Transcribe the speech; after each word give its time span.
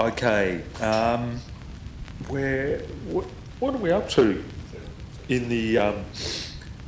Okay. 0.00 0.62
Um, 0.80 1.38
where? 2.28 2.78
What, 3.10 3.26
what 3.58 3.74
are 3.74 3.78
we 3.78 3.90
up 3.90 4.08
to 4.10 4.42
in 5.28 5.50
the 5.50 5.76
um, 5.76 6.04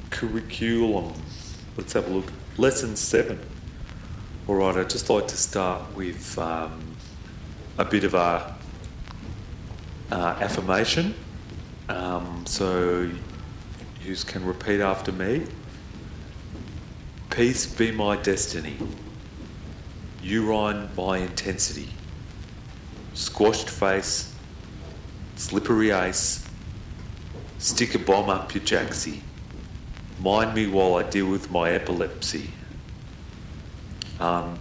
curriculum? 0.09 1.13
Let's 1.77 1.93
have 1.93 2.09
a 2.09 2.11
look. 2.11 2.33
Lesson 2.57 2.97
seven. 2.97 3.39
All 4.49 4.55
right. 4.55 4.79
I'd 4.79 4.89
just 4.89 5.11
like 5.11 5.29
to 5.29 5.37
start 5.37 5.95
with 5.95 6.39
um, 6.39 6.97
a 7.77 7.85
bit 7.85 8.05
of 8.05 8.15
a 8.15 8.57
uh, 10.11 10.39
affirmation. 10.41 11.15
Um, 11.91 12.47
so 12.47 13.11
you 14.03 14.17
can 14.27 14.43
repeat 14.43 14.81
after 14.81 15.13
me. 15.13 15.45
Peace 17.29 17.67
be 17.67 17.93
my 17.93 18.17
destiny. 18.17 18.79
Urine 20.23 20.89
my 20.97 21.19
intensity. 21.19 21.91
Squashed 23.15 23.69
face. 23.69 24.35
Slippery 25.37 25.91
ace. 25.91 26.47
Stick 27.59 27.95
a 27.95 27.99
bomb 27.99 28.29
up 28.29 28.55
your 28.55 28.65
jacksy. 28.65 29.23
Mind 30.21 30.55
me 30.55 30.67
while 30.67 30.95
I 30.97 31.03
deal 31.03 31.27
with 31.27 31.51
my 31.51 31.71
epilepsy. 31.71 32.51
Um, 34.21 34.59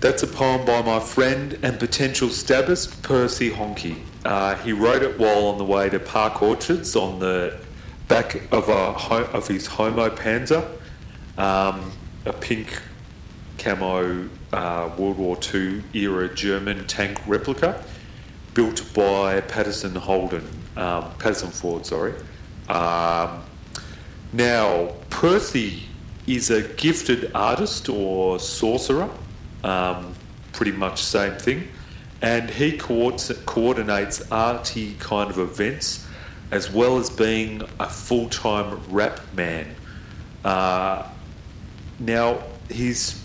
that's 0.00 0.22
a 0.22 0.26
poem 0.26 0.64
by 0.64 0.80
my 0.82 1.00
friend 1.00 1.58
and 1.62 1.78
potential 1.78 2.28
stabbist, 2.28 3.02
Percy 3.02 3.50
Honky. 3.50 4.00
Uh, 4.24 4.54
he 4.56 4.72
wrote 4.72 5.02
it 5.02 5.18
while 5.18 5.46
on 5.46 5.58
the 5.58 5.64
way 5.64 5.88
to 5.88 5.98
Park 5.98 6.40
Orchards 6.40 6.94
on 6.96 7.18
the 7.18 7.58
back 8.08 8.50
of, 8.52 8.68
a, 8.68 8.72
of 8.72 9.48
his 9.48 9.66
Homo 9.66 10.08
Panzer, 10.08 10.66
um, 11.36 11.92
a 12.24 12.32
pink 12.32 12.80
camo 13.58 14.28
uh, 14.52 14.90
World 14.96 15.18
War 15.18 15.38
II 15.54 15.82
era 15.94 16.32
German 16.34 16.86
tank 16.86 17.20
replica 17.26 17.84
built 18.54 18.82
by 18.94 19.40
Patterson 19.42 19.94
Holden, 19.94 20.46
um, 20.76 21.10
Patterson 21.18 21.50
Ford, 21.50 21.86
sorry. 21.86 22.14
Um, 22.68 23.42
now, 24.32 24.94
Percy 25.10 25.84
is 26.26 26.50
a 26.50 26.62
gifted 26.62 27.30
artist 27.34 27.88
or 27.88 28.38
sorcerer, 28.38 29.08
um, 29.64 30.14
pretty 30.52 30.72
much 30.72 31.02
same 31.02 31.34
thing, 31.34 31.68
and 32.20 32.50
he 32.50 32.76
coordinates 32.76 34.30
arty 34.30 34.96
kind 34.98 35.30
of 35.30 35.38
events 35.38 36.06
as 36.50 36.70
well 36.70 36.98
as 36.98 37.10
being 37.10 37.62
a 37.78 37.88
full 37.88 38.28
time 38.28 38.80
rap 38.90 39.20
man. 39.34 39.74
Uh, 40.44 41.06
now, 42.00 42.42
he's 42.70 43.22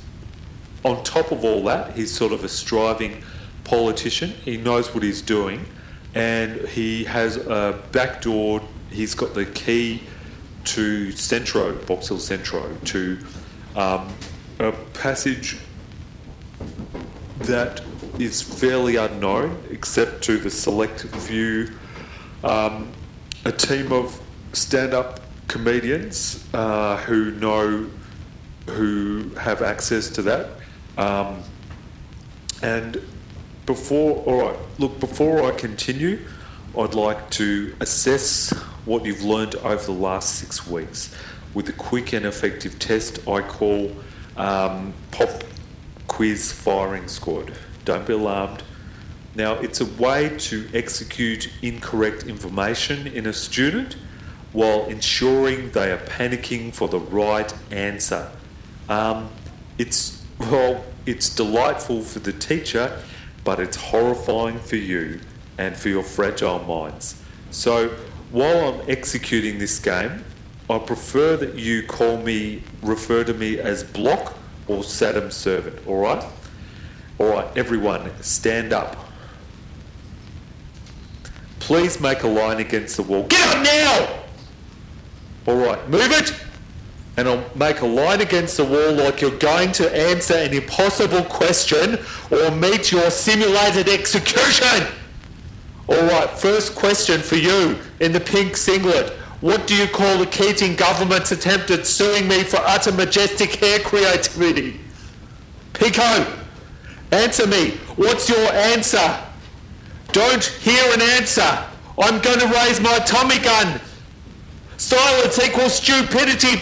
on 0.83 1.03
top 1.03 1.31
of 1.31 1.43
all 1.45 1.63
that, 1.63 1.95
he's 1.95 2.11
sort 2.11 2.33
of 2.33 2.43
a 2.43 2.49
striving 2.49 3.23
politician. 3.63 4.29
He 4.29 4.57
knows 4.57 4.93
what 4.93 5.03
he's 5.03 5.21
doing, 5.21 5.65
and 6.13 6.67
he 6.67 7.05
has 7.05 7.37
a 7.37 7.81
backdoor. 7.91 8.61
He's 8.91 9.15
got 9.15 9.33
the 9.33 9.45
key 9.45 10.03
to 10.65 11.11
Centro, 11.11 11.73
Box 11.85 12.09
Hill 12.09 12.19
Centro, 12.19 12.75
to 12.85 13.17
um, 13.75 14.13
a 14.59 14.71
passage 14.93 15.57
that 17.39 17.81
is 18.19 18.41
fairly 18.41 18.95
unknown, 18.95 19.63
except 19.71 20.21
to 20.23 20.37
the 20.37 20.49
select 20.49 21.01
few. 21.01 21.69
Um, 22.43 22.91
a 23.45 23.51
team 23.51 23.91
of 23.91 24.21
stand-up 24.53 25.19
comedians 25.47 26.45
uh, 26.53 26.97
who 26.97 27.31
know, 27.31 27.89
who 28.69 29.29
have 29.37 29.61
access 29.61 30.09
to 30.09 30.21
that. 30.23 30.49
Um, 30.97 31.43
and 32.61 33.01
before, 33.65 34.23
all 34.25 34.49
right, 34.49 34.59
look, 34.77 34.99
before 34.99 35.43
I 35.43 35.51
continue, 35.51 36.19
I'd 36.77 36.95
like 36.95 37.29
to 37.31 37.75
assess 37.79 38.51
what 38.85 39.05
you've 39.05 39.23
learned 39.23 39.55
over 39.55 39.83
the 39.83 39.91
last 39.91 40.35
six 40.35 40.67
weeks 40.67 41.13
with 41.53 41.69
a 41.69 41.73
quick 41.73 42.13
and 42.13 42.25
effective 42.25 42.79
test 42.79 43.27
I 43.27 43.41
call 43.41 43.91
um, 44.37 44.93
Pop 45.11 45.43
Quiz 46.07 46.51
Firing 46.51 47.07
Squad. 47.07 47.53
Don't 47.85 48.05
be 48.05 48.13
alarmed. 48.13 48.63
Now, 49.35 49.53
it's 49.55 49.81
a 49.81 49.85
way 49.85 50.35
to 50.37 50.69
execute 50.73 51.49
incorrect 51.61 52.23
information 52.23 53.07
in 53.07 53.25
a 53.25 53.33
student 53.33 53.97
while 54.51 54.85
ensuring 54.85 55.71
they 55.71 55.91
are 55.91 55.97
panicking 55.97 56.73
for 56.73 56.87
the 56.87 56.99
right 56.99 57.51
answer. 57.71 58.29
Um, 58.89 59.29
it's, 59.77 60.22
well, 60.51 60.83
it's 61.05 61.29
delightful 61.29 62.01
for 62.01 62.19
the 62.19 62.33
teacher, 62.33 62.99
but 63.43 63.59
it's 63.59 63.77
horrifying 63.77 64.59
for 64.59 64.77
you 64.77 65.19
and 65.57 65.75
for 65.75 65.89
your 65.89 66.03
fragile 66.03 66.59
minds. 66.59 67.21
So, 67.51 67.89
while 68.31 68.73
I'm 68.73 68.89
executing 68.89 69.59
this 69.59 69.79
game, 69.79 70.23
I 70.69 70.79
prefer 70.79 71.37
that 71.37 71.55
you 71.55 71.83
call 71.83 72.17
me, 72.17 72.63
refer 72.81 73.23
to 73.25 73.33
me 73.33 73.59
as 73.59 73.83
Block 73.83 74.37
or 74.67 74.79
Saddam 74.79 75.31
Servant, 75.31 75.85
alright? 75.87 76.23
Alright, 77.19 77.57
everyone, 77.57 78.11
stand 78.21 78.73
up. 78.73 78.95
Please 81.59 81.99
make 81.99 82.23
a 82.23 82.27
line 82.27 82.59
against 82.59 82.97
the 82.97 83.03
wall. 83.03 83.23
Get 83.23 83.55
up 83.55 83.63
now! 83.63 84.23
All 85.45 85.57
right, 85.57 85.89
move 85.89 86.11
it. 86.11 86.42
And 87.15 87.27
I'll 87.27 87.45
make 87.55 87.81
a 87.81 87.85
line 87.85 88.21
against 88.21 88.57
the 88.57 88.65
wall 88.65 88.93
like 88.93 89.21
you're 89.21 89.37
going 89.37 89.71
to 89.73 89.95
answer 89.95 90.33
an 90.33 90.53
impossible 90.53 91.23
question 91.23 91.99
or 92.31 92.51
meet 92.51 92.91
your 92.91 93.11
simulated 93.11 93.87
execution. 93.87 94.87
All 95.87 96.01
right, 96.05 96.29
first 96.29 96.75
question 96.75 97.21
for 97.21 97.35
you 97.35 97.77
in 97.99 98.11
the 98.13 98.19
pink 98.19 98.57
singlet. 98.57 99.11
What 99.41 99.67
do 99.67 99.75
you 99.75 99.87
call 99.87 100.17
the 100.17 100.25
Keating 100.25 100.75
government's 100.75 101.31
attempt 101.31 101.69
at 101.69 101.85
suing 101.85 102.27
me 102.27 102.43
for 102.43 102.57
utter 102.61 102.93
majestic 102.93 103.55
hair 103.55 103.79
creativity? 103.79 104.79
Pico, 105.73 106.25
answer 107.11 107.45
me. 107.45 107.71
What's 107.97 108.29
your 108.29 108.53
answer? 108.53 109.21
Don't 110.13 110.43
hear 110.43 110.83
an 110.93 111.01
answer. 111.01 111.65
I'm 111.99 112.21
going 112.21 112.39
to 112.39 112.47
raise 112.47 112.79
my 112.79 112.97
Tommy 112.99 113.37
gun. 113.39 113.81
Silence 114.83 115.39
equals 115.39 115.75
stupidity. 115.75 116.57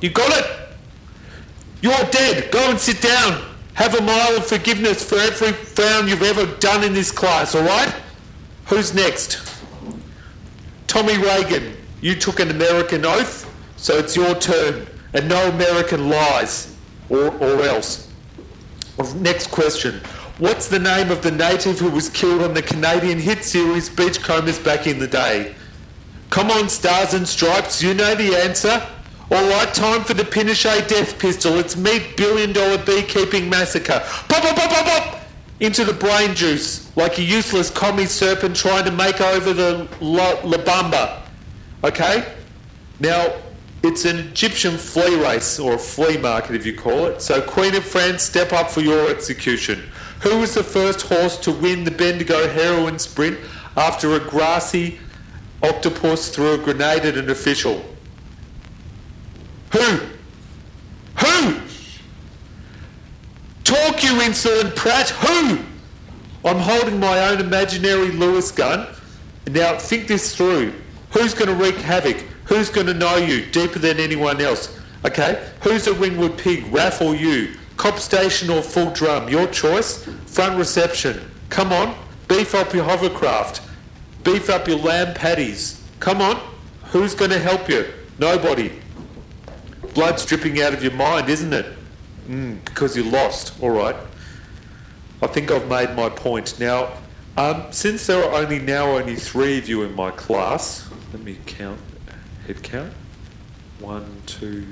You 0.00 0.10
got 0.10 0.36
it? 0.36 0.46
You're 1.80 2.04
dead. 2.10 2.50
Go 2.50 2.70
and 2.70 2.78
sit 2.78 3.00
down. 3.00 3.44
Have 3.74 3.94
a 3.94 4.02
mile 4.02 4.36
of 4.36 4.46
forgiveness 4.46 5.08
for 5.08 5.14
every 5.14 5.52
frown 5.52 6.08
you've 6.08 6.24
ever 6.24 6.46
done 6.56 6.82
in 6.82 6.92
this 6.92 7.12
class, 7.12 7.54
all 7.54 7.62
right? 7.62 7.94
Who's 8.66 8.92
next? 8.92 9.40
Tommy 10.88 11.16
Reagan. 11.18 11.76
You 12.00 12.16
took 12.16 12.40
an 12.40 12.50
American 12.50 13.06
oath, 13.06 13.48
so 13.76 13.96
it's 13.98 14.16
your 14.16 14.34
turn. 14.34 14.88
And 15.14 15.28
no 15.28 15.50
American 15.50 16.08
lies, 16.08 16.74
or, 17.08 17.28
or 17.36 17.62
else. 17.62 18.12
Next 19.14 19.52
question. 19.52 20.00
What's 20.38 20.66
the 20.66 20.80
name 20.80 21.12
of 21.12 21.22
the 21.22 21.30
native 21.30 21.78
who 21.78 21.90
was 21.90 22.08
killed 22.08 22.42
on 22.42 22.54
the 22.54 22.62
Canadian 22.62 23.20
hit 23.20 23.44
series 23.44 23.88
Beachcombers 23.88 24.58
back 24.58 24.88
in 24.88 24.98
the 24.98 25.06
day? 25.06 25.54
Come 26.30 26.52
on, 26.52 26.68
Stars 26.68 27.12
and 27.12 27.26
Stripes, 27.28 27.82
you 27.82 27.92
know 27.92 28.14
the 28.14 28.36
answer. 28.36 28.80
All 29.32 29.48
right, 29.48 29.74
time 29.74 30.04
for 30.04 30.14
the 30.14 30.22
Pinochet 30.22 30.86
death 30.86 31.18
pistol. 31.18 31.58
It's 31.58 31.76
meat 31.76 32.16
billion 32.16 32.52
dollar 32.52 32.78
beekeeping 32.78 33.50
massacre. 33.50 34.00
Pop, 34.28 34.42
pop, 34.42 34.56
pop, 34.56 34.70
pop, 34.70 34.86
pop! 34.86 35.20
Into 35.58 35.84
the 35.84 35.92
brain 35.92 36.36
juice, 36.36 36.96
like 36.96 37.18
a 37.18 37.22
useless 37.22 37.68
commie 37.68 38.06
serpent 38.06 38.54
trying 38.54 38.84
to 38.84 38.92
make 38.92 39.20
over 39.20 39.52
the 39.52 39.88
La, 40.00 40.30
La 40.44 40.58
Bamba. 40.58 41.22
Okay? 41.82 42.32
Now, 43.00 43.32
it's 43.82 44.04
an 44.04 44.18
Egyptian 44.18 44.78
flea 44.78 45.16
race, 45.16 45.58
or 45.58 45.74
a 45.74 45.78
flea 45.78 46.16
market 46.16 46.54
if 46.54 46.64
you 46.64 46.76
call 46.76 47.06
it. 47.06 47.22
So, 47.22 47.42
Queen 47.42 47.74
of 47.74 47.84
France, 47.84 48.22
step 48.22 48.52
up 48.52 48.70
for 48.70 48.82
your 48.82 49.10
execution. 49.10 49.82
Who 50.20 50.38
was 50.38 50.54
the 50.54 50.62
first 50.62 51.02
horse 51.02 51.36
to 51.38 51.50
win 51.50 51.82
the 51.82 51.90
Bendigo 51.90 52.48
heroin 52.48 53.00
sprint 53.00 53.38
after 53.76 54.14
a 54.14 54.20
grassy 54.20 55.00
octopus 55.62 56.28
threw 56.34 56.54
a 56.54 56.58
grenade 56.58 57.04
at 57.04 57.16
an 57.16 57.30
official? 57.30 57.84
Who? 59.72 60.00
Who? 61.18 61.60
Talk, 63.64 64.02
you 64.02 64.20
insolent 64.22 64.74
prat. 64.74 65.10
Who? 65.10 65.58
I'm 66.44 66.58
holding 66.58 66.98
my 66.98 67.28
own 67.28 67.40
imaginary 67.40 68.10
Lewis 68.10 68.50
gun. 68.50 68.94
Now 69.46 69.78
think 69.78 70.06
this 70.08 70.34
through. 70.34 70.72
Who's 71.10 71.34
going 71.34 71.48
to 71.48 71.54
wreak 71.54 71.76
havoc? 71.76 72.16
Who's 72.44 72.70
going 72.70 72.86
to 72.86 72.94
know 72.94 73.16
you 73.16 73.46
deeper 73.46 73.78
than 73.78 74.00
anyone 74.00 74.40
else? 74.40 74.76
Okay? 75.04 75.46
Who's 75.62 75.86
a 75.86 75.94
Ringwood 75.94 76.38
pig, 76.38 76.64
Raph 76.64 77.04
or 77.04 77.14
you? 77.14 77.54
Cop 77.76 77.98
station 77.98 78.50
or 78.50 78.62
full 78.62 78.90
drum, 78.90 79.28
your 79.28 79.46
choice. 79.46 80.04
Front 80.26 80.58
reception. 80.58 81.20
Come 81.48 81.72
on, 81.72 81.96
beef 82.28 82.54
up 82.54 82.74
your 82.74 82.84
hovercraft. 82.84 83.62
Beef 84.24 84.50
up 84.50 84.68
your 84.68 84.78
lamb 84.78 85.14
patties. 85.14 85.82
Come 85.98 86.20
on, 86.20 86.36
who's 86.84 87.14
going 87.14 87.30
to 87.30 87.38
help 87.38 87.68
you? 87.68 87.86
Nobody. 88.18 88.72
Blood's 89.94 90.24
dripping 90.24 90.60
out 90.60 90.72
of 90.72 90.82
your 90.82 90.92
mind, 90.92 91.28
isn't 91.28 91.52
it? 91.52 91.66
Mm, 92.28 92.64
because 92.64 92.96
you 92.96 93.04
lost. 93.04 93.60
All 93.62 93.70
right. 93.70 93.96
I 95.22 95.26
think 95.26 95.50
I've 95.50 95.68
made 95.68 95.94
my 95.94 96.08
point. 96.08 96.58
Now, 96.60 96.92
um, 97.36 97.64
since 97.70 98.06
there 98.06 98.22
are 98.24 98.34
only 98.34 98.58
now 98.58 98.96
only 98.96 99.16
three 99.16 99.58
of 99.58 99.68
you 99.68 99.82
in 99.82 99.94
my 99.94 100.10
class, 100.10 100.88
let 101.12 101.22
me 101.22 101.38
count, 101.46 101.80
head 102.46 102.62
count. 102.62 102.92
One, 103.78 104.22
two, 104.26 104.66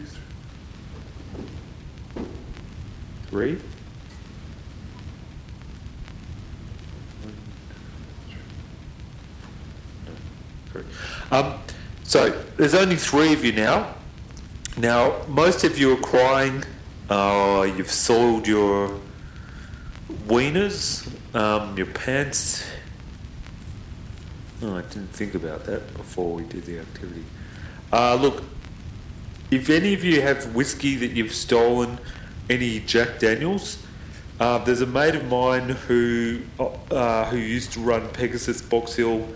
three. 3.28 3.58
Um, 11.30 11.54
so 12.04 12.30
there's 12.56 12.74
only 12.74 12.96
three 12.96 13.32
of 13.32 13.44
you 13.44 13.52
now. 13.52 13.94
Now, 14.76 15.22
most 15.28 15.64
of 15.64 15.78
you 15.78 15.92
are 15.92 16.00
crying. 16.00 16.64
Uh, 17.10 17.70
you've 17.76 17.90
soiled 17.90 18.46
your 18.46 18.98
wieners, 20.26 21.08
um, 21.34 21.76
your 21.76 21.86
pants. 21.86 22.64
Oh, 24.62 24.76
I 24.76 24.82
didn't 24.82 25.12
think 25.12 25.34
about 25.34 25.64
that 25.64 25.94
before 25.94 26.34
we 26.34 26.44
did 26.44 26.64
the 26.64 26.80
activity. 26.80 27.24
Uh, 27.92 28.14
look, 28.16 28.42
if 29.50 29.70
any 29.70 29.94
of 29.94 30.04
you 30.04 30.20
have 30.20 30.54
whiskey 30.54 30.96
that 30.96 31.12
you've 31.12 31.32
stolen, 31.32 31.98
any 32.50 32.80
Jack 32.80 33.18
Daniels, 33.18 33.78
uh, 34.40 34.58
there's 34.58 34.80
a 34.80 34.86
mate 34.86 35.14
of 35.14 35.26
mine 35.26 35.70
who 35.70 36.42
uh, 36.58 37.24
who 37.26 37.36
used 37.36 37.72
to 37.72 37.80
run 37.80 38.08
Pegasus 38.10 38.62
Box 38.62 38.94
Hill, 38.94 39.26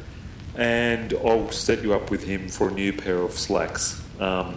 and 0.56 1.14
I'll 1.24 1.50
set 1.50 1.82
you 1.82 1.94
up 1.94 2.10
with 2.10 2.24
him 2.24 2.48
for 2.48 2.68
a 2.68 2.72
new 2.72 2.92
pair 2.92 3.18
of 3.18 3.32
slacks. 3.32 4.02
Um, 4.20 4.56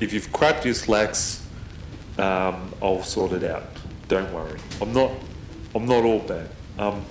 if 0.00 0.12
you've 0.12 0.30
crapped 0.32 0.64
your 0.64 0.74
slacks, 0.74 1.46
um, 2.18 2.72
I'll 2.82 3.02
sort 3.02 3.32
it 3.32 3.44
out. 3.44 3.64
Don't 4.08 4.32
worry. 4.32 4.58
I'm 4.80 4.92
not. 4.92 5.10
I'm 5.74 5.86
not 5.86 6.04
all 6.04 6.20
bad. 6.20 6.48
Um, 6.78 7.04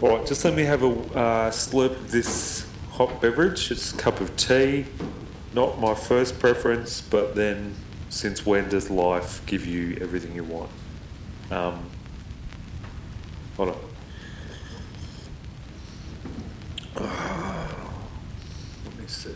all 0.00 0.16
right, 0.16 0.26
just 0.26 0.44
let 0.44 0.54
me 0.54 0.62
have 0.62 0.84
a 0.84 0.90
uh, 0.90 1.50
slurp 1.50 1.90
of 1.90 2.10
this 2.12 2.66
hot 2.90 3.20
beverage. 3.20 3.70
It's 3.72 3.92
a 3.92 3.96
cup 3.96 4.20
of 4.20 4.36
tea. 4.36 4.86
Not 5.54 5.80
my 5.80 5.94
first 5.94 6.38
preference, 6.38 7.00
but 7.00 7.34
then 7.34 7.74
since 8.10 8.46
when 8.46 8.68
does 8.68 8.90
life 8.90 9.44
give 9.46 9.66
you 9.66 9.98
everything 10.00 10.34
you 10.34 10.44
want? 10.44 10.70
Um, 11.50 11.90
hold 13.56 13.70
on. 13.70 13.87
See. 19.18 19.30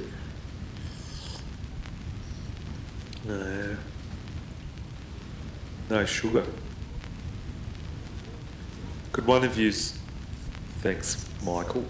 No. 3.25 3.77
No 5.91 6.05
sugar. 6.05 6.47
Could 9.11 9.27
one 9.27 9.45
of 9.45 9.59
you? 9.59 9.73
Thanks, 9.73 11.29
Michael. 11.45 11.85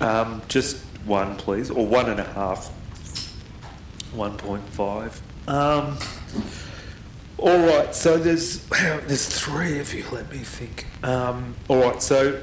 Um, 0.00 0.42
just 0.48 0.78
one, 1.06 1.36
please, 1.36 1.70
or 1.70 1.86
one 1.86 2.10
and 2.10 2.20
a 2.20 2.24
half. 2.24 2.72
1.5. 4.14 5.20
Um, 5.48 5.98
all 7.38 7.58
right, 7.66 7.94
so 7.94 8.16
there's 8.16 8.64
there's 8.68 9.26
three 9.28 9.78
of 9.78 9.92
you. 9.94 10.04
Let 10.12 10.30
me 10.30 10.38
think. 10.38 10.86
Um, 11.02 11.54
all 11.68 11.80
right, 11.80 12.02
so 12.02 12.40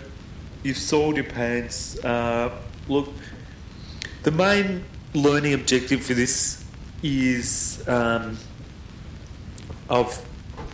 you've 0.63 0.77
soiled 0.77 1.15
your 1.15 1.25
pants. 1.25 2.03
Uh, 2.03 2.51
look, 2.87 3.09
the 4.23 4.31
main 4.31 4.83
learning 5.13 5.53
objective 5.53 6.03
for 6.03 6.13
this 6.13 6.63
is 7.03 7.83
um, 7.87 8.37
I've 9.89 10.23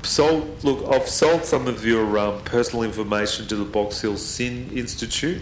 sold. 0.03 0.63
Look, 0.63 0.88
I've 0.91 1.07
sold 1.07 1.45
some 1.45 1.67
of 1.67 1.85
your 1.85 2.17
um, 2.17 2.41
personal 2.44 2.83
information 2.83 3.47
to 3.47 3.55
the 3.55 3.65
Box 3.65 4.01
Hill 4.01 4.17
Sin 4.17 4.69
Institute. 4.73 5.41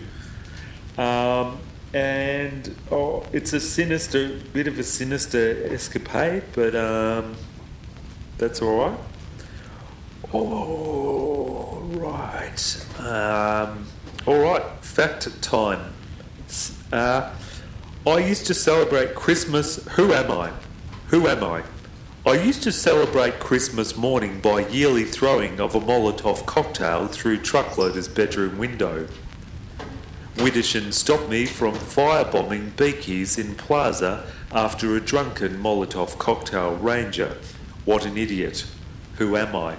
Um, 0.98 1.58
and 1.94 2.76
oh, 2.92 3.26
it's 3.32 3.54
a 3.54 3.60
sinister, 3.60 4.40
bit 4.54 4.68
of 4.68 4.78
a 4.78 4.84
sinister 4.84 5.74
escapade, 5.74 6.44
but 6.54 6.76
um, 6.76 7.36
that's 8.38 8.62
all 8.62 8.78
right. 8.78 9.00
All 10.32 11.82
right, 11.94 12.86
um, 13.00 13.88
all 14.26 14.40
right. 14.40 14.64
Fact 14.82 15.42
time. 15.42 15.94
Uh, 16.92 17.32
I 18.08 18.20
used 18.20 18.46
to 18.48 18.54
celebrate 18.54 19.16
Christmas. 19.16 19.84
Who 19.94 20.14
am 20.14 20.30
I? 20.30 20.52
Who 21.08 21.28
am 21.28 21.44
I? 21.44 21.64
I 22.24 22.34
used 22.34 22.62
to 22.62 22.72
celebrate 22.72 23.40
Christmas 23.40 23.98
morning 23.98 24.42
by 24.42 24.68
yearly 24.68 25.06
throwing 25.06 25.60
of 25.60 25.74
a 25.74 25.80
Molotov 25.80 26.46
cocktail 26.46 27.08
through 27.08 27.40
truckloader's 27.40 28.08
bedroom 28.08 28.60
window. 28.60 29.08
Widdishin 30.36 30.94
stopped 30.94 31.30
me 31.30 31.48
from 31.48 31.74
firebombing 31.74 32.74
Beakies 32.74 33.40
in 33.40 33.56
Plaza 33.56 34.32
after 34.52 34.96
a 34.96 35.02
drunken 35.02 35.58
Molotov 35.58 36.20
cocktail 36.20 36.76
ranger. 36.76 37.36
What 37.86 38.06
an 38.06 38.20
idiot. 38.20 38.68
Who 39.16 39.36
am 39.36 39.56
I? 39.56 39.78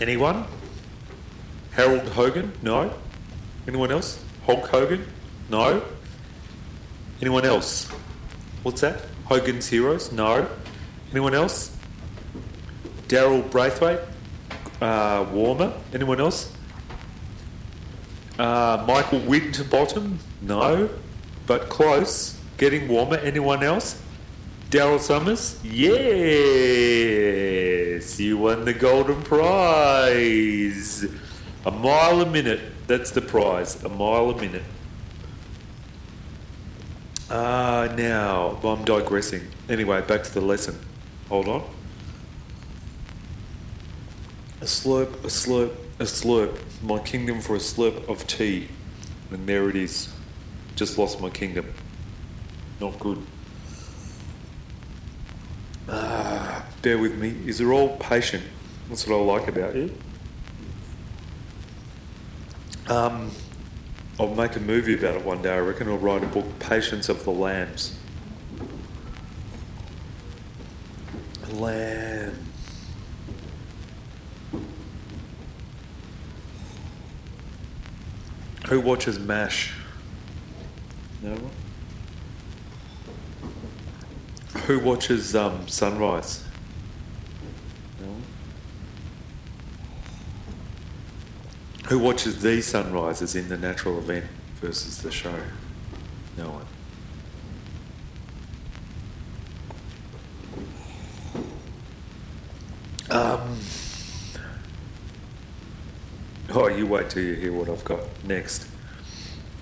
Anyone? 0.00 0.46
Harold 1.72 2.08
Hogan? 2.08 2.52
No. 2.62 2.94
Anyone 3.66 3.92
else? 3.92 4.24
Hulk 4.48 4.66
Hogan? 4.68 5.06
No. 5.50 5.82
Anyone 7.20 7.44
else? 7.44 7.86
What's 8.62 8.80
that? 8.80 9.02
Hogan's 9.26 9.66
Heroes? 9.68 10.10
No. 10.10 10.48
Anyone 11.10 11.34
else? 11.34 11.76
Daryl 13.08 13.42
Braithwaite? 13.50 14.00
Uh, 14.80 15.26
Warmer? 15.30 15.74
Anyone 15.92 16.18
else? 16.18 16.50
Uh, 18.38 18.82
Michael 18.88 19.18
Winterbottom? 19.20 20.18
No. 20.40 20.88
But 21.46 21.68
close. 21.68 22.40
Getting 22.56 22.88
warmer. 22.88 23.16
Anyone 23.16 23.62
else? 23.62 24.00
Daryl 24.70 24.98
Somers? 24.98 25.60
Yes! 25.62 26.08
You 28.18 28.38
won 28.38 28.64
the 28.64 28.72
golden 28.72 29.20
prize! 29.22 31.04
A 31.66 31.70
mile 31.70 32.22
a 32.22 32.26
minute. 32.26 32.60
That's 32.88 33.10
the 33.10 33.20
prize. 33.20 33.84
A 33.84 33.88
mile 33.90 34.30
a 34.30 34.40
minute. 34.40 34.62
Ah, 37.30 37.82
uh, 37.82 37.94
now, 37.94 38.58
I'm 38.64 38.82
digressing. 38.86 39.42
Anyway, 39.68 40.00
back 40.00 40.22
to 40.24 40.32
the 40.32 40.40
lesson. 40.40 40.78
Hold 41.28 41.48
on. 41.48 41.64
A 44.62 44.64
slurp, 44.64 45.12
a 45.22 45.28
slurp, 45.28 45.74
a 45.98 46.04
slurp. 46.04 46.58
My 46.82 46.98
kingdom 46.98 47.42
for 47.42 47.56
a 47.56 47.58
slurp 47.58 48.08
of 48.08 48.26
tea. 48.26 48.68
And 49.30 49.46
there 49.46 49.68
it 49.68 49.76
is. 49.76 50.08
Just 50.74 50.96
lost 50.96 51.20
my 51.20 51.28
kingdom. 51.28 51.66
Not 52.80 52.98
good. 52.98 53.18
Ah, 55.90 56.64
bear 56.80 56.96
with 56.96 57.18
me. 57.18 57.36
Is 57.44 57.60
are 57.60 57.70
all 57.70 57.98
patient. 57.98 58.44
That's 58.88 59.06
what 59.06 59.14
I 59.14 59.20
like 59.20 59.46
about 59.46 59.76
you. 59.76 59.94
Um, 62.88 63.30
I'll 64.18 64.34
make 64.34 64.56
a 64.56 64.60
movie 64.60 64.94
about 64.94 65.16
it 65.16 65.24
one 65.24 65.42
day. 65.42 65.52
I 65.52 65.58
reckon 65.58 65.88
I'll 65.88 65.98
write 65.98 66.24
a 66.24 66.26
book, 66.26 66.46
Patience 66.58 67.10
of 67.10 67.22
the 67.24 67.30
Lambs. 67.30 67.98
Lamb. 71.52 72.34
Who 78.68 78.80
watches 78.80 79.18
MASH? 79.18 79.74
No 81.22 81.32
one? 81.32 81.50
Who 84.64 84.78
watches 84.80 85.34
um, 85.34 85.68
Sunrise? 85.68 86.44
No 88.00 88.06
one? 88.06 88.22
Who 91.88 91.98
watches 91.98 92.42
the 92.42 92.60
sunrises 92.60 93.34
in 93.34 93.48
the 93.48 93.56
natural 93.56 93.96
event 93.96 94.26
versus 94.60 95.00
the 95.00 95.10
show? 95.10 95.34
No 96.36 96.50
one. 96.50 96.66
Um, 103.10 103.58
oh, 106.50 106.68
you 106.68 106.86
wait 106.86 107.08
till 107.08 107.22
you 107.22 107.36
hear 107.36 107.54
what 107.54 107.70
I've 107.70 107.84
got 107.86 108.00
next. 108.22 108.68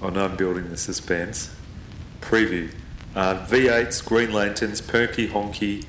I 0.02 0.11
know 0.11 0.25
I'm 0.25 0.35
building 0.35 0.68
the 0.68 0.76
suspense. 0.76 1.54
Preview. 2.21 2.73
Uh, 3.14 3.47
V8s, 3.47 4.04
Green 4.04 4.33
Lanterns, 4.33 4.80
Perky 4.80 5.28
Honky, 5.28 5.85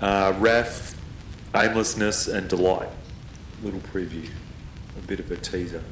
uh, 0.00 0.32
Aimlessness, 1.54 2.28
and 2.28 2.48
Delight. 2.48 2.88
Little 3.62 3.80
preview 3.80 4.26
a 4.96 5.00
bit 5.06 5.20
of 5.20 5.30
a 5.30 5.36
teaser. 5.36 5.82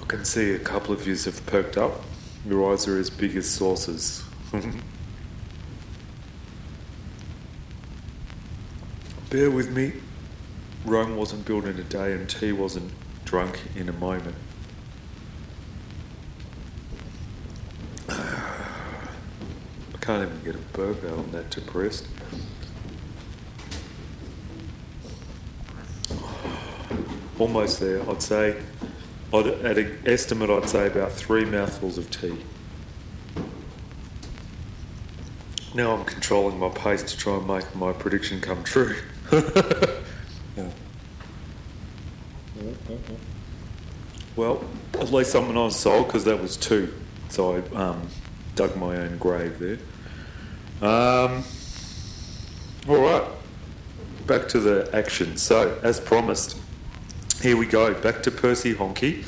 I 0.00 0.04
can 0.06 0.24
see 0.24 0.52
a 0.52 0.58
couple 0.58 0.94
of 0.94 1.06
yous 1.06 1.24
have 1.24 1.44
perked 1.46 1.76
up. 1.76 2.02
Your 2.46 2.72
eyes 2.72 2.86
are 2.86 2.98
as 2.98 3.10
big 3.10 3.36
as 3.36 3.48
saucers. 3.48 4.22
Bear 9.30 9.50
with 9.50 9.70
me. 9.70 9.92
Rome 10.84 11.16
wasn't 11.16 11.44
built 11.44 11.64
in 11.64 11.76
a 11.78 11.82
day 11.82 12.12
and 12.12 12.30
tea 12.30 12.52
wasn't 12.52 12.92
drunk 13.24 13.58
in 13.74 13.88
a 13.88 13.92
moment. 13.92 14.36
I 18.08 19.08
can't 20.00 20.22
even 20.22 20.44
get 20.44 20.54
a 20.54 20.58
burp 20.72 21.04
out. 21.04 21.18
on 21.18 21.32
that 21.32 21.50
depressed. 21.50 22.06
Almost 27.38 27.80
there. 27.80 28.08
I'd 28.08 28.22
say, 28.22 28.56
I'd, 29.32 29.46
at 29.46 29.78
an 29.78 29.98
estimate, 30.06 30.50
I'd 30.50 30.68
say 30.68 30.86
about 30.86 31.12
three 31.12 31.44
mouthfuls 31.44 31.98
of 31.98 32.10
tea. 32.10 32.36
Now 35.74 35.94
I'm 35.94 36.04
controlling 36.04 36.58
my 36.58 36.70
pace 36.70 37.02
to 37.02 37.16
try 37.16 37.36
and 37.36 37.46
make 37.46 37.74
my 37.74 37.92
prediction 37.92 38.40
come 38.40 38.64
true. 38.64 38.96
Well, 44.36 44.62
at 45.00 45.10
least 45.12 45.34
I'm 45.34 45.56
on 45.56 45.70
sold 45.70 46.06
because 46.06 46.24
that 46.24 46.40
was 46.40 46.58
two. 46.58 46.92
So 47.30 47.56
I 47.56 47.74
um, 47.74 48.06
dug 48.54 48.76
my 48.76 48.96
own 48.96 49.16
grave 49.16 49.58
there. 49.58 49.78
Um, 50.86 51.42
all 52.86 53.00
right, 53.00 53.24
back 54.26 54.46
to 54.48 54.60
the 54.60 54.90
action. 54.92 55.38
So, 55.38 55.78
as 55.82 55.98
promised, 55.98 56.58
here 57.42 57.56
we 57.56 57.66
go. 57.66 57.94
Back 57.94 58.22
to 58.24 58.30
Percy 58.30 58.74
Honky 58.74 59.24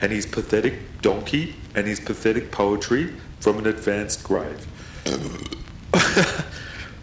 and 0.00 0.12
his 0.12 0.26
pathetic 0.26 1.00
donkey 1.02 1.56
and 1.74 1.86
his 1.86 2.00
pathetic 2.00 2.50
poetry 2.50 3.12
from 3.40 3.58
an 3.58 3.66
advanced 3.66 4.22
grave. 4.22 4.66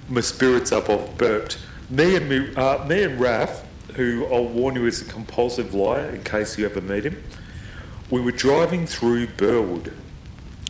My 0.10 0.22
spirits 0.22 0.72
up 0.72 0.90
off 0.90 1.18
burped. 1.18 1.58
Me 1.90 2.16
and 2.16 2.30
me, 2.30 2.56
uh, 2.56 2.86
me 2.86 3.04
and 3.04 3.20
Raph, 3.20 3.64
who 3.96 4.26
I'll 4.32 4.46
warn 4.46 4.76
you 4.76 4.86
is 4.86 5.02
a 5.02 5.06
compulsive 5.06 5.74
liar 5.74 6.10
in 6.10 6.24
case 6.24 6.58
you 6.58 6.66
ever 6.66 6.82
meet 6.82 7.04
him, 7.04 7.22
we 8.10 8.22
were 8.22 8.32
driving 8.32 8.86
through 8.86 9.28
Burwood, 9.28 9.94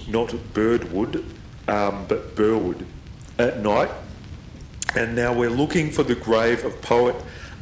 not 0.08 0.34
Birdwood, 0.54 1.24
um, 1.68 2.06
but 2.08 2.36
Burwood, 2.36 2.86
at 3.38 3.60
night, 3.60 3.92
and 4.96 5.16
now 5.16 5.34
we're 5.34 5.50
looking 5.50 5.92
for 5.92 6.04
the 6.04 6.16
grave 6.16 6.66
of 6.66 6.82
poet 6.82 7.16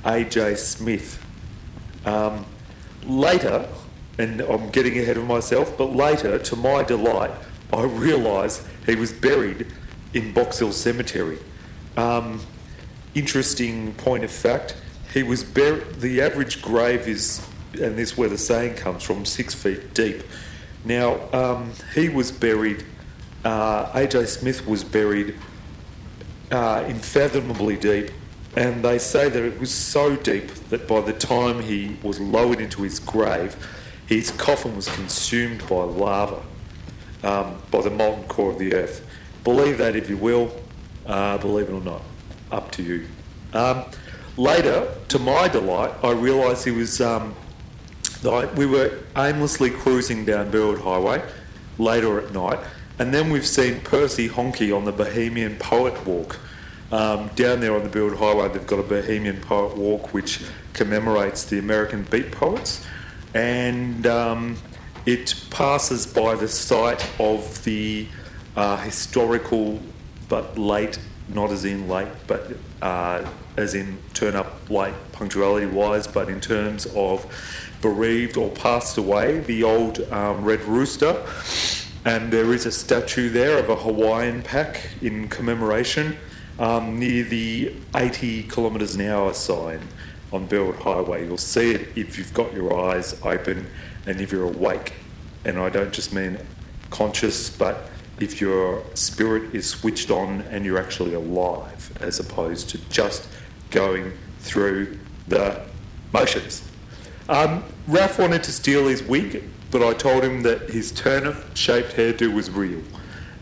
A.J. 0.06 0.56
Smith. 0.56 1.25
Um, 2.06 2.46
later, 3.06 3.68
and 4.18 4.42
I'm 4.42 4.70
getting 4.70 4.98
ahead 5.00 5.18
of 5.18 5.26
myself, 5.26 5.78
but 5.78 5.96
later, 5.96 6.40
to 6.40 6.56
my 6.56 6.84
delight, 6.84 7.32
I 7.74 7.84
realised 7.84 8.66
he 8.86 8.96
was 8.96 9.12
buried 9.12 9.68
in 10.14 10.34
Box 10.34 10.60
Hill 10.60 10.72
Cemetery. 10.72 11.38
Um, 11.98 12.42
interesting 13.14 13.94
point 13.96 14.24
of 14.24 14.32
fact, 14.32 14.76
he 15.14 15.24
was 15.24 15.44
buried, 15.44 15.96
the 15.96 16.22
average 16.22 16.62
grave 16.62 17.08
is, 17.08 17.46
and 17.74 17.98
this 17.98 18.12
is 18.12 18.18
where 18.18 18.30
the 18.30 18.38
saying 18.38 18.76
comes 18.76 19.04
from, 19.04 19.26
six 19.26 19.54
feet 19.54 19.94
deep. 19.94 20.24
Now, 20.84 21.20
um, 21.34 21.72
he 21.94 22.10
was 22.10 22.32
buried, 22.32 22.86
uh, 23.44 23.92
AJ 23.92 24.28
Smith 24.28 24.68
was 24.68 24.84
buried 24.84 25.36
uh, 26.52 26.84
unfathomably 26.88 27.78
deep, 27.78 28.12
and 28.56 28.84
they 28.84 28.98
say 28.98 29.30
that 29.30 29.44
it 29.44 29.60
was 29.60 29.74
so 29.74 30.16
deep 30.16 30.48
that 30.70 30.88
by 30.88 31.02
the 31.02 31.14
time 31.14 31.62
he 31.62 31.98
was 32.02 32.20
lowered 32.20 32.62
into 32.62 32.84
his 32.84 33.00
grave, 33.00 33.56
his 34.08 34.32
coffin 34.32 34.76
was 34.76 34.88
consumed 34.88 35.68
by 35.68 35.84
lava, 35.84 36.42
um, 37.24 37.62
by 37.70 37.82
the 37.82 37.90
molten 37.90 38.24
core 38.26 38.52
of 38.52 38.60
the 38.60 38.74
earth. 38.74 39.06
Believe 39.44 39.78
that 39.80 39.96
if 39.96 40.10
you 40.10 40.18
will, 40.18 40.56
uh, 41.06 41.38
believe 41.38 41.70
it 41.70 41.74
or 41.74 41.82
not, 41.82 42.02
up 42.52 42.72
to 42.72 42.84
you. 42.84 43.08
Um, 43.54 43.84
later, 44.38 44.94
to 45.10 45.20
my 45.20 45.48
delight, 45.48 45.94
I 46.04 46.12
realised 46.12 46.66
he 46.66 46.72
was. 46.72 47.02
Um, 47.02 47.36
we 48.56 48.66
were 48.66 49.04
aimlessly 49.16 49.70
cruising 49.70 50.26
down 50.26 50.50
Burwood 50.50 50.82
Highway 50.82 51.24
later 51.78 52.20
at 52.20 52.34
night, 52.34 52.60
and 52.98 53.14
then 53.14 53.30
we've 53.30 53.46
seen 53.46 53.82
Percy 53.82 54.28
Honky 54.30 54.76
on 54.76 54.86
the 54.86 54.92
Bohemian 54.92 55.58
Poet 55.58 56.08
Walk. 56.08 56.40
Um, 56.92 57.30
down 57.36 57.62
there 57.62 57.76
on 57.76 57.84
the 57.84 57.90
Burwood 57.90 58.20
Highway, 58.20 58.50
they've 58.50 58.68
got 58.68 58.80
a 58.80 58.84
Bohemian 58.84 59.42
Poet 59.42 59.76
Walk 59.76 60.14
which 60.14 60.44
commemorates 60.74 61.46
the 61.46 61.58
American 61.58 62.04
beat 62.04 62.32
poets, 62.32 62.86
and 63.34 64.06
um, 64.06 64.58
it 65.06 65.34
passes 65.50 66.06
by 66.06 66.36
the 66.36 66.48
site 66.48 67.08
of 67.20 67.64
the 67.64 68.08
uh, 68.56 68.78
historical 68.78 69.80
but 70.30 70.58
late, 70.58 71.00
not 71.34 71.52
as 71.52 71.66
in 71.66 71.88
late, 71.88 72.08
but 72.28 72.54
uh, 72.82 73.28
as 73.58 73.74
in 73.74 73.98
turn 74.14 74.36
up 74.36 74.70
late 74.70 74.94
punctuality 75.12 75.66
wise, 75.66 76.08
but 76.08 76.30
in 76.30 76.40
terms 76.40 76.86
of 76.96 77.26
bereaved 77.82 78.38
or 78.38 78.50
passed 78.52 78.98
away, 78.98 79.40
the 79.40 79.64
old 79.64 80.00
um, 80.12 80.44
Red 80.44 80.62
Rooster. 80.64 81.26
And 82.06 82.32
there 82.32 82.54
is 82.54 82.68
a 82.68 82.72
statue 82.72 83.30
there 83.30 83.58
of 83.58 83.70
a 83.70 83.76
Hawaiian 83.76 84.44
pack 84.44 84.90
in 85.02 85.28
commemoration 85.28 86.18
um, 86.60 87.00
near 87.00 87.24
the 87.24 87.74
80 87.96 88.44
kilometres 88.44 88.96
an 88.96 89.02
hour 89.02 89.34
sign 89.34 89.80
on 90.32 90.48
Burwood 90.48 90.78
Highway. 90.78 91.26
You'll 91.26 91.38
see 91.38 91.72
it 91.72 91.90
if 91.96 92.18
you've 92.18 92.34
got 92.34 92.54
your 92.54 92.78
eyes 92.80 93.20
open 93.24 93.68
and 94.06 94.22
if 94.22 94.32
you're 94.32 94.46
awake. 94.46 94.94
And 95.44 95.58
I 95.60 95.70
don't 95.70 95.94
just 95.94 96.14
mean 96.14 96.38
conscious, 96.90 97.50
but 97.50 97.90
if 98.20 98.40
your 98.40 98.84
spirit 98.94 99.54
is 99.54 99.70
switched 99.70 100.10
on 100.10 100.42
and 100.44 100.66
you're 100.66 100.80
actually 100.80 101.14
alive, 101.14 101.96
as 102.02 102.20
opposed 102.20 102.70
to 102.70 102.78
just 102.90 103.28
going 103.70 104.14
through 104.40 104.98
the 105.28 105.62
motions. 106.14 106.68
Um, 107.28 107.64
Ralph 107.88 108.20
wanted 108.20 108.44
to 108.44 108.52
steal 108.52 108.88
his 108.88 109.04
wig, 109.04 109.44
but 109.72 109.84
I 109.84 109.94
told 109.94 110.24
him 110.24 110.44
that 110.44 110.70
his 110.70 110.92
turnip 110.92 111.36
shaped 111.56 111.94
hairdo 111.96 112.34
was 112.34 112.50
real, 112.50 112.82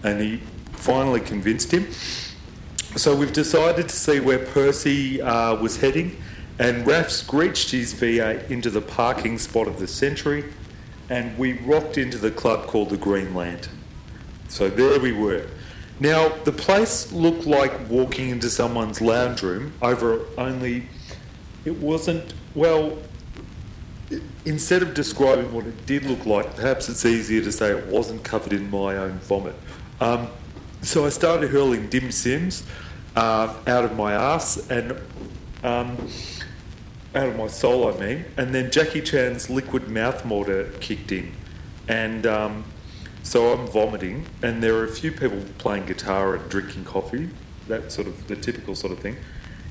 and 0.03 0.21
he 0.21 0.37
finally 0.71 1.19
convinced 1.19 1.71
him. 1.71 1.87
So 2.95 3.15
we've 3.15 3.33
decided 3.33 3.89
to 3.89 3.95
see 3.95 4.19
where 4.19 4.37
Percy 4.37 5.19
uh, 5.19 5.55
was 5.55 5.77
heading, 5.77 6.15
and 6.59 6.85
Ralph 6.85 7.09
screeched 7.09 7.71
his 7.71 7.91
V8 7.91 8.51
into 8.51 8.69
the 8.69 8.81
parking 8.81 9.39
spot 9.39 9.67
of 9.67 9.79
the 9.79 9.87
Century, 9.87 10.45
and 11.09 11.35
we 11.35 11.53
rocked 11.53 11.97
into 11.97 12.19
the 12.19 12.29
club 12.29 12.67
called 12.67 12.91
the 12.91 12.97
Green 12.97 13.33
Lantern. 13.33 13.79
So 14.47 14.69
there 14.69 14.99
we 14.99 15.11
were. 15.11 15.47
Now, 15.99 16.29
the 16.43 16.51
place 16.51 17.11
looked 17.11 17.47
like 17.47 17.89
walking 17.89 18.29
into 18.29 18.47
someone's 18.51 19.01
lounge 19.01 19.41
room 19.41 19.73
over 19.81 20.19
only, 20.37 20.87
it 21.65 21.75
wasn't, 21.75 22.35
well, 22.53 22.99
instead 24.45 24.83
of 24.83 24.93
describing 24.93 25.51
what 25.51 25.65
it 25.65 25.87
did 25.87 26.05
look 26.05 26.27
like, 26.27 26.55
perhaps 26.55 26.89
it's 26.89 27.07
easier 27.07 27.41
to 27.41 27.51
say 27.51 27.71
it 27.75 27.87
wasn't 27.87 28.23
covered 28.23 28.53
in 28.53 28.69
my 28.69 28.97
own 28.97 29.13
vomit. 29.13 29.55
Um, 29.99 30.27
so 30.83 31.05
I 31.05 31.09
started 31.09 31.49
hurling 31.49 31.87
dim 31.87 32.11
sims 32.11 32.63
uh, 33.15 33.53
out 33.67 33.85
of 33.85 33.95
my 33.95 34.13
ass 34.13 34.69
and 34.69 34.91
um, 35.63 35.97
out 37.15 37.27
of 37.27 37.37
my 37.37 37.47
soul, 37.47 37.87
I 37.87 37.99
mean. 37.99 38.25
And 38.37 38.53
then 38.53 38.71
Jackie 38.71 39.01
Chan's 39.01 39.49
liquid 39.49 39.87
mouth 39.87 40.25
mortar 40.25 40.71
kicked 40.79 41.11
in, 41.11 41.31
and 41.87 42.25
um, 42.25 42.63
so 43.23 43.53
I'm 43.53 43.67
vomiting. 43.67 44.25
And 44.41 44.61
there 44.61 44.75
are 44.75 44.85
a 44.85 44.91
few 44.91 45.11
people 45.11 45.43
playing 45.57 45.85
guitar 45.85 46.35
and 46.35 46.49
drinking 46.49 46.85
coffee, 46.85 47.29
that 47.67 47.91
sort 47.91 48.07
of 48.07 48.27
the 48.27 48.35
typical 48.35 48.75
sort 48.75 48.93
of 48.93 48.99
thing. 48.99 49.17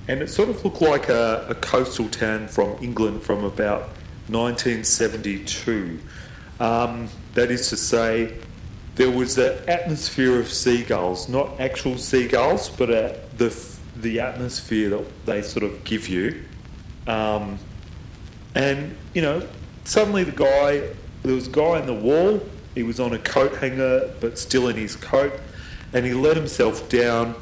And 0.09 0.21
it 0.21 0.31
sort 0.31 0.49
of 0.49 0.65
looked 0.65 0.81
like 0.81 1.09
a, 1.09 1.47
a 1.49 1.55
coastal 1.55 2.09
town 2.09 2.49
from 2.49 2.77
England 2.83 3.23
from 3.23 3.45
about 3.45 3.83
1972. 4.29 6.01
Um, 6.59 7.09
that 7.35 7.51
is 7.51 7.69
to 7.71 7.77
say, 7.77 8.37
there 8.95 9.11
was 9.11 9.39
an 9.39 9.59
atmosphere 9.69 10.39
of 10.39 10.49
seagulls, 10.53 11.29
not 11.29 11.59
actual 11.61 11.97
seagulls, 11.97 12.69
but 12.69 12.91
uh, 12.91 13.15
the 13.39 13.73
the 13.97 14.21
atmosphere 14.21 14.91
that 14.91 15.27
they 15.27 15.43
sort 15.43 15.65
of 15.65 15.85
give 15.85 16.09
you. 16.09 16.43
Um, 17.07 17.59
and 18.55 18.97
you 19.15 19.23
know, 19.23 19.47
suddenly 19.85 20.25
the 20.25 20.33
guy, 20.33 20.95
there 21.23 21.35
was 21.35 21.47
a 21.47 21.51
guy 21.51 21.81
in 21.81 21.87
the 21.87 21.95
wall. 21.95 22.41
He 22.75 22.83
was 22.83 23.01
on 23.01 23.13
a 23.13 23.19
coat 23.19 23.57
hanger, 23.57 24.11
but 24.21 24.39
still 24.39 24.69
in 24.69 24.77
his 24.77 24.97
coat, 24.97 25.33
and 25.93 26.05
he 26.05 26.15
let 26.15 26.37
himself 26.37 26.89
down, 26.89 27.35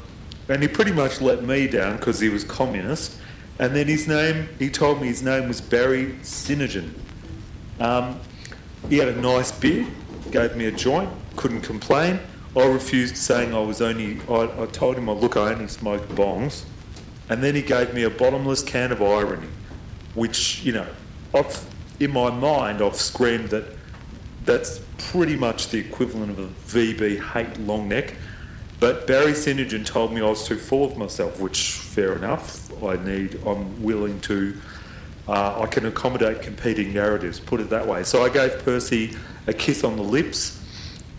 and 0.49 0.61
he 0.61 0.67
pretty 0.67 0.91
much 0.91 1.21
let 1.21 1.43
me 1.43 1.67
down 1.67 1.97
because 1.97 2.19
he 2.19 2.29
was 2.29 2.43
communist. 2.43 3.17
And 3.59 3.75
then 3.75 3.87
his 3.87 4.07
name, 4.07 4.49
he 4.57 4.69
told 4.69 5.01
me 5.01 5.07
his 5.07 5.21
name 5.21 5.47
was 5.47 5.61
Barry 5.61 6.13
Synergen. 6.23 6.93
Um, 7.79 8.19
he 8.89 8.97
had 8.97 9.09
a 9.09 9.21
nice 9.21 9.51
beard, 9.51 9.87
gave 10.31 10.55
me 10.55 10.65
a 10.65 10.71
joint, 10.71 11.09
couldn't 11.41 11.61
complain. 11.61 12.19
I 12.55 12.65
refused, 12.67 13.17
saying 13.17 13.53
I 13.55 13.59
was 13.59 13.81
only. 13.81 14.19
I, 14.29 14.63
I 14.63 14.65
told 14.67 14.95
him, 14.95 15.09
I 15.09 15.13
look, 15.13 15.35
I 15.35 15.51
only 15.51 15.67
smoke 15.67 16.07
bongs, 16.09 16.65
and 17.29 17.41
then 17.43 17.55
he 17.55 17.63
gave 17.63 17.95
me 17.95 18.03
a 18.03 18.11
bottomless 18.11 18.61
can 18.61 18.91
of 18.91 19.01
irony, 19.01 19.47
which 20.13 20.63
you 20.63 20.71
know, 20.71 20.87
I've, 21.33 21.65
in 21.99 22.11
my 22.11 22.29
mind, 22.29 22.81
I've 22.81 22.95
screamed 22.95 23.49
that 23.49 23.65
that's 24.45 24.81
pretty 24.97 25.35
much 25.35 25.69
the 25.69 25.79
equivalent 25.79 26.31
of 26.31 26.39
a 26.39 26.47
VB 26.71 27.19
hate 27.33 27.59
long 27.61 27.89
neck. 27.89 28.13
But 28.79 29.07
Barry 29.07 29.31
Synergen 29.31 29.83
told 29.83 30.13
me 30.13 30.21
I 30.21 30.29
was 30.29 30.45
too 30.45 30.57
full 30.57 30.85
of 30.85 30.97
myself, 30.97 31.39
which 31.39 31.71
fair 31.71 32.13
enough. 32.13 32.71
I 32.83 32.97
need. 32.97 33.39
I'm 33.47 33.81
willing 33.81 34.19
to. 34.21 34.55
Uh, 35.27 35.61
I 35.61 35.65
can 35.65 35.87
accommodate 35.87 36.43
competing 36.43 36.93
narratives. 36.93 37.39
Put 37.39 37.61
it 37.61 37.69
that 37.71 37.87
way. 37.87 38.03
So 38.03 38.23
I 38.23 38.29
gave 38.29 38.63
Percy 38.63 39.15
a 39.47 39.53
kiss 39.53 39.83
on 39.83 39.95
the 39.95 40.03
lips. 40.03 40.60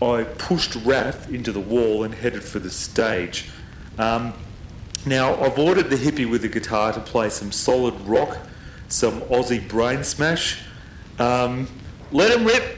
I 0.01 0.23
pushed 0.23 0.71
Raph 0.71 1.33
into 1.33 1.51
the 1.51 1.59
wall 1.59 2.03
and 2.03 2.13
headed 2.13 2.43
for 2.43 2.59
the 2.59 2.69
stage. 2.69 3.49
Um, 3.97 4.33
now 5.05 5.35
I've 5.41 5.57
ordered 5.57 5.89
the 5.89 5.95
hippie 5.95 6.29
with 6.29 6.41
the 6.41 6.47
guitar 6.47 6.93
to 6.93 6.99
play 6.99 7.29
some 7.29 7.51
solid 7.51 7.99
rock, 8.01 8.37
some 8.87 9.21
Aussie 9.21 9.67
brain 9.67 10.03
smash. 10.03 10.61
Um, 11.19 11.67
let 12.11 12.37
him 12.37 12.45
rip. 12.45 12.77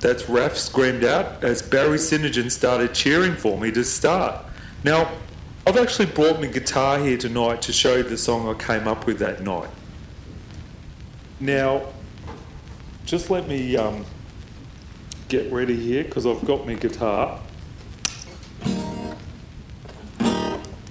That's 0.00 0.24
Raph 0.24 0.56
screamed 0.56 1.04
out 1.04 1.42
as 1.42 1.62
Barry 1.62 1.98
Synergen 1.98 2.50
started 2.50 2.94
cheering 2.94 3.34
for 3.34 3.58
me 3.58 3.70
to 3.72 3.84
start. 3.84 4.44
Now, 4.82 5.10
I've 5.66 5.78
actually 5.78 6.06
brought 6.06 6.40
my 6.40 6.46
guitar 6.46 6.98
here 6.98 7.16
tonight 7.16 7.62
to 7.62 7.72
show 7.72 7.96
you 7.96 8.02
the 8.02 8.18
song 8.18 8.46
I 8.48 8.54
came 8.54 8.86
up 8.86 9.06
with 9.06 9.18
that 9.20 9.42
night. 9.42 9.70
Now, 11.40 11.86
just 13.06 13.30
let 13.30 13.48
me 13.48 13.76
um, 13.76 14.04
get 15.28 15.50
ready 15.52 15.76
here 15.76 16.04
because 16.04 16.26
I've 16.26 16.44
got 16.44 16.66
my 16.66 16.74
guitar. 16.74 17.40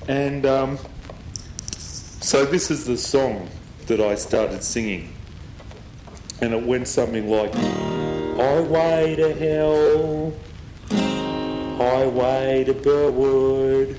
And 0.07 0.45
um, 0.45 0.77
so, 1.67 2.45
this 2.45 2.69
is 2.69 2.85
the 2.85 2.97
song 2.97 3.49
that 3.87 4.01
I 4.01 4.15
started 4.15 4.63
singing. 4.63 5.13
And 6.41 6.53
it 6.53 6.63
went 6.63 6.87
something 6.87 7.29
like. 7.29 7.53
Highway 8.35 9.15
to 9.15 9.33
hell, 9.35 10.33
highway 11.77 12.63
to 12.63 12.73
Burwood, 12.73 13.95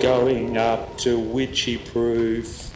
going 0.00 0.56
up 0.56 0.96
to 0.98 1.18
Witchy 1.18 1.76
Proof, 1.76 2.74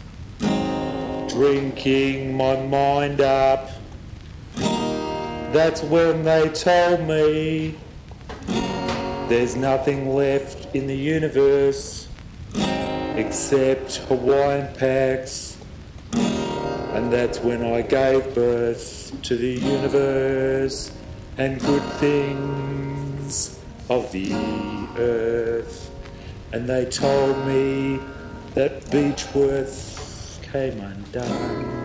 drinking 1.28 2.36
my 2.36 2.56
mind 2.66 3.22
up. 3.22 3.77
That's 5.52 5.82
when 5.82 6.24
they 6.24 6.48
told 6.50 7.00
me 7.08 7.74
there's 9.28 9.56
nothing 9.56 10.14
left 10.14 10.74
in 10.74 10.86
the 10.86 10.96
universe 10.96 12.08
except 13.16 13.96
Hawaiian 14.08 14.74
packs. 14.74 15.56
And 16.12 17.12
that's 17.12 17.38
when 17.38 17.64
I 17.64 17.82
gave 17.82 18.34
birth 18.34 19.12
to 19.22 19.36
the 19.36 19.52
universe 19.52 20.92
and 21.36 21.60
good 21.60 21.82
things 21.94 23.58
of 23.88 24.10
the 24.12 24.32
earth. 24.98 25.90
And 26.52 26.68
they 26.68 26.84
told 26.86 27.46
me 27.46 28.00
that 28.54 28.82
Beechworth 28.86 30.42
came 30.50 30.80
undone. 30.80 31.77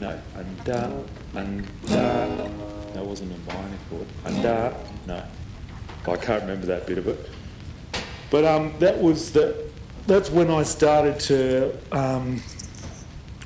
No, 0.00 0.18
undone, 0.34 1.04
undone. 1.34 2.58
That 2.94 3.04
wasn't 3.04 3.32
a 3.32 3.52
minor 3.52 3.78
chord. 3.88 4.06
Undone. 4.24 4.74
No, 5.06 5.24
I 6.08 6.16
can't 6.16 6.42
remember 6.42 6.66
that 6.66 6.86
bit 6.86 6.98
of 6.98 7.06
it. 7.08 7.30
But 8.30 8.44
um, 8.44 8.74
that 8.78 9.00
was 9.00 9.32
the. 9.32 9.68
That's 10.06 10.30
when 10.30 10.50
I 10.50 10.62
started 10.62 11.20
to 11.20 11.76
um, 11.92 12.42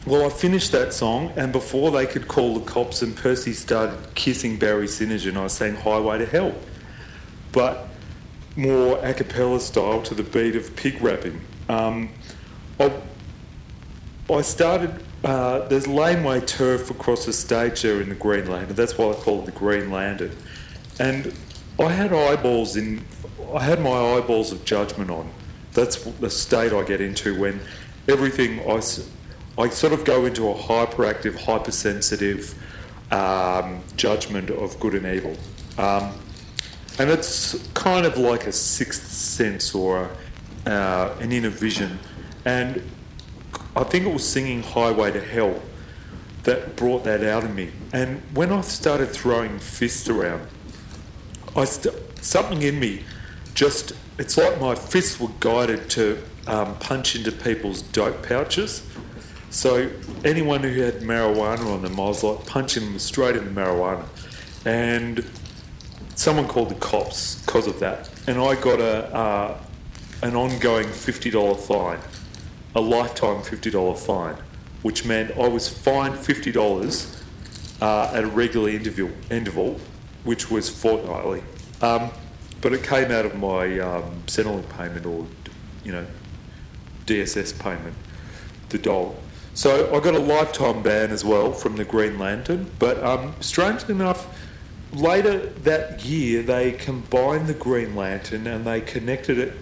well, 0.07 0.27
I 0.27 0.29
finished 0.29 0.71
that 0.73 0.93
song, 0.93 1.33
and 1.35 1.51
before 1.51 1.91
they 1.91 2.05
could 2.05 2.29
call 2.29 2.59
the 2.59 2.67
cops 2.67 3.01
and 3.01 3.17
Percy 3.17 3.55
started 3.55 3.97
kissing 4.15 4.59
Barry 4.59 4.87
Synergen, 4.87 5.39
I 5.39 5.47
sang 5.47 5.77
Highway 5.77 6.19
to 6.19 6.27
Hell. 6.27 6.55
But 7.53 7.89
more 8.55 8.99
a 8.99 9.15
cappella 9.15 9.61
style 9.61 10.03
to 10.03 10.15
the 10.15 10.23
beat 10.23 10.57
of 10.57 10.77
pig 10.77 11.01
rapping. 11.01 11.41
Um, 11.71 12.11
I, 12.79 12.93
I 14.31 14.43
started, 14.43 15.04
uh, 15.25 15.67
there's 15.69 15.87
laneway 15.87 16.41
turf 16.41 16.91
across 16.91 17.25
the 17.25 17.33
stage 17.33 17.83
there 17.83 18.01
in 18.01 18.11
the 18.11 18.15
Green 18.15 18.49
Lantern. 18.51 18.77
That's 18.77 18.97
why 18.99 19.11
I 19.11 19.15
call 19.15 19.41
it 19.41 19.47
the 19.47 19.53
Green 19.53 19.91
Lantern. 19.91 20.37
And 21.01 21.35
I 21.79 21.89
had 21.89 22.13
eyeballs 22.13 22.77
in, 22.77 23.05
I 23.53 23.65
had 23.65 23.81
my 23.81 24.17
eyeballs 24.17 24.53
of 24.53 24.65
judgment 24.65 25.11
on. 25.11 25.31
That's 25.73 25.97
the 25.97 26.31
state 26.31 26.73
I 26.73 26.85
get 26.85 27.01
into 27.01 27.39
when 27.41 27.61
everything 28.07 28.61
I 28.71 28.81
I 29.57 29.69
sort 29.69 29.93
of 29.93 30.05
go 30.05 30.25
into 30.27 30.49
a 30.49 30.55
hyperactive, 30.55 31.37
hypersensitive 31.37 32.55
um, 33.13 33.83
judgment 33.97 34.51
of 34.51 34.79
good 34.81 34.95
and 34.95 35.07
evil. 35.07 35.37
Um, 35.79 36.13
and 36.99 37.09
it's 37.09 37.69
kind 37.73 38.05
of 38.05 38.19
like 38.19 38.47
a 38.47 38.53
sixth 38.53 39.11
sense 39.11 39.75
or 39.75 40.11
a, 40.67 40.71
uh, 40.71 41.17
an 41.21 41.33
inner 41.33 41.51
vision. 41.51 41.99
And 42.45 42.83
I 43.77 43.85
think 43.85 44.07
it 44.07 44.13
was 44.13 44.27
singing 44.27 44.63
Highway 44.63 45.13
to 45.13 45.21
Hell 45.21 45.61
that 46.45 46.77
brought 46.77 47.05
that 47.05 47.25
out 47.25 47.45
of 47.45 47.55
me. 47.55 47.71
And 47.93 48.21
when 48.35 48.53
I 48.53 48.61
started 48.61 49.11
throwing 49.11 49.59
fists 49.59 50.09
around, 50.09 50.47
I 51.57 51.65
st- 51.65 51.95
something 52.21 52.63
in 52.63 52.79
me 52.79 53.03
just, 53.55 53.93
it's 54.19 54.37
like 54.37 54.61
my 54.61 54.75
fists 54.75 55.19
were 55.19 55.31
guided 55.41 55.89
to 55.91 56.23
um, 56.47 56.77
punch 56.79 57.17
into 57.17 57.33
people's 57.33 57.83
dope 57.83 58.27
pouches. 58.27 58.87
So 59.51 59.91
anyone 60.25 60.63
who 60.63 60.83
had 60.83 60.95
marijuana 61.01 61.73
on 61.73 61.83
them, 61.83 61.99
I 61.99 62.05
was 62.05 62.23
like 62.23 62.45
punching 62.47 62.85
them 62.85 62.99
straight 62.99 63.37
in 63.37 63.45
the 63.45 63.61
marijuana. 63.61 64.05
And 64.67 65.25
someone 66.15 66.49
called 66.49 66.71
the 66.71 66.75
cops 66.77 67.41
because 67.45 67.67
of 67.67 67.79
that. 67.81 68.11
And 68.27 68.39
I 68.39 68.61
got 68.61 68.81
a 68.81 69.15
uh, 69.15 69.59
an 70.23 70.35
ongoing 70.35 70.87
$50 70.87 71.59
fine, 71.61 71.99
a 72.75 72.81
lifetime 72.81 73.43
$50 73.43 73.99
fine, 73.99 74.37
which 74.83 75.05
meant 75.05 75.37
I 75.39 75.49
was 75.49 75.69
fined 75.69 76.15
$50 76.15 77.23
uh, 77.81 78.11
at 78.13 78.25
a 78.25 78.27
regular 78.27 78.71
interval, 78.71 79.11
interval, 79.31 79.81
which 80.25 80.51
was 80.51 80.69
fortnightly. 80.69 81.43
Um, 81.81 82.11
but 82.61 82.73
it 82.73 82.83
came 82.83 83.11
out 83.11 83.27
of 83.27 83.37
my 83.37 83.79
um, 83.79 84.23
Centrelink 84.27 84.69
payment 84.71 85.07
or, 85.07 85.27
you 85.85 85.93
know, 85.93 86.07
DSS 87.07 87.59
payment, 87.59 87.95
the 88.71 88.79
dole. 88.79 89.17
So 89.53 89.95
I 89.95 90.01
got 90.01 90.15
a 90.15 90.19
lifetime 90.19 90.83
ban 90.83 91.11
as 91.11 91.25
well 91.25 91.53
from 91.53 91.77
the 91.77 91.85
Green 91.85 92.19
Lantern. 92.19 92.71
But 92.79 93.03
um, 93.05 93.35
strangely 93.41 93.95
enough, 93.95 94.27
later 94.93 95.39
that 95.39 96.05
year 96.05 96.43
they 96.43 96.73
combined 96.73 97.47
the 97.47 97.55
Green 97.55 97.95
Lantern 97.95 98.47
and 98.47 98.65
they 98.65 98.81
connected 98.81 99.39
it 99.39 99.55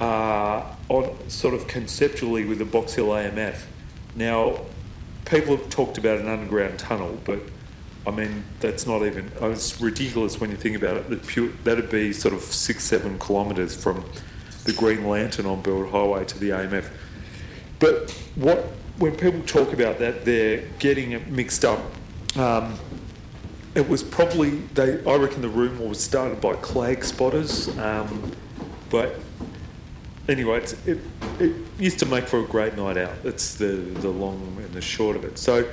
uh, 0.00 0.64
on 0.88 1.28
sort 1.28 1.54
of 1.54 1.66
conceptually 1.66 2.44
with 2.44 2.58
the 2.58 2.64
Box 2.64 2.94
Hill 2.94 3.08
AMF. 3.08 3.62
Now, 4.14 4.60
people 5.24 5.56
have 5.56 5.68
talked 5.70 5.98
about 5.98 6.18
an 6.20 6.28
underground 6.28 6.78
tunnel, 6.78 7.18
but 7.24 7.40
I 8.06 8.10
mean 8.10 8.44
that's 8.60 8.86
not 8.86 9.02
even. 9.02 9.30
It's 9.40 9.80
ridiculous 9.80 10.40
when 10.40 10.50
you 10.50 10.56
think 10.56 10.76
about 10.76 10.96
it. 10.96 11.10
That 11.10 11.26
pure, 11.26 11.48
that'd 11.64 11.90
be 11.90 12.12
sort 12.12 12.34
of 12.34 12.40
six, 12.40 12.84
seven 12.84 13.18
kilometres 13.18 13.76
from 13.80 14.04
the 14.64 14.72
Green 14.72 15.06
Lantern 15.06 15.46
on 15.46 15.62
Burwood 15.62 15.90
Highway 15.90 16.24
to 16.26 16.38
the 16.38 16.50
AMF. 16.50 16.90
But 17.78 18.10
what 18.34 18.72
when 18.98 19.16
people 19.16 19.40
talk 19.42 19.72
about 19.72 19.98
that, 19.98 20.24
they're 20.24 20.64
getting 20.78 21.12
it 21.12 21.28
mixed 21.28 21.64
up. 21.64 21.80
Um, 22.36 22.74
it 23.74 23.88
was 23.88 24.02
probably 24.02 24.50
they. 24.74 25.04
I 25.04 25.16
reckon 25.16 25.42
the 25.42 25.48
rumour 25.48 25.86
was 25.86 26.02
started 26.02 26.40
by 26.40 26.54
clag 26.54 27.04
spotters, 27.04 27.68
um, 27.78 28.32
but 28.90 29.16
anyway, 30.28 30.62
it, 30.86 30.98
it 31.40 31.54
used 31.78 31.98
to 32.00 32.06
make 32.06 32.26
for 32.26 32.40
a 32.40 32.46
great 32.46 32.76
night 32.76 32.96
out. 32.96 33.22
That's 33.22 33.54
the 33.54 33.66
the 33.66 34.08
long 34.08 34.56
and 34.58 34.72
the 34.72 34.80
short 34.80 35.16
of 35.16 35.24
it. 35.24 35.38
So 35.38 35.68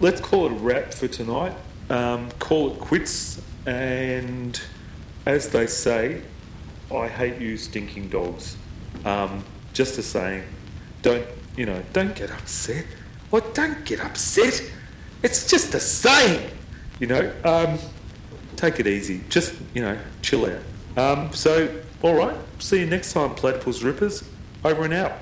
let's 0.00 0.20
call 0.20 0.46
it 0.46 0.52
a 0.52 0.56
wrap 0.56 0.92
for 0.92 1.08
tonight. 1.08 1.54
Um, 1.90 2.30
call 2.38 2.72
it 2.72 2.80
quits, 2.80 3.40
and 3.66 4.60
as 5.26 5.48
they 5.48 5.66
say, 5.66 6.22
I 6.94 7.08
hate 7.08 7.40
you, 7.40 7.56
stinking 7.56 8.08
dogs. 8.08 8.56
Um, 9.04 9.44
just 9.72 9.98
a 9.98 10.02
saying. 10.02 10.44
Don't 11.02 11.26
you 11.56 11.66
know, 11.66 11.82
don't 11.92 12.14
get 12.14 12.30
upset. 12.30 12.86
Well, 13.30 13.42
don't 13.54 13.84
get 13.84 14.00
upset. 14.00 14.62
It's 15.22 15.48
just 15.48 15.74
a 15.74 15.80
saying. 15.80 16.50
You 16.98 17.06
know, 17.06 17.32
um, 17.44 17.78
take 18.56 18.78
it 18.78 18.86
easy. 18.86 19.22
Just, 19.28 19.54
you 19.74 19.82
know, 19.82 19.98
chill 20.20 20.46
out. 20.46 20.60
Um, 20.96 21.32
so, 21.32 21.74
all 22.02 22.14
right. 22.14 22.36
See 22.62 22.78
you 22.78 22.86
next 22.86 23.12
time, 23.12 23.34
Platypus 23.34 23.82
Rippers. 23.82 24.22
Over 24.64 24.84
and 24.84 24.94
out. 24.94 25.14